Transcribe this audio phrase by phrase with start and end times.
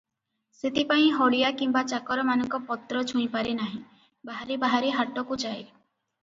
[0.59, 3.83] ସେଥିପାଇଁ ହଳିଆ କିମ୍ବା ଚାକରମାନଙ୍କ ପତ୍ର ଛୁଇଁପାରେ ନାହିଁ,
[4.31, 5.63] ବାହାରେ ବାହାରେ ହାଟକୁଯାଏ।